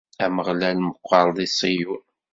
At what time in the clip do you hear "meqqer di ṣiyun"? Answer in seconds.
0.87-2.03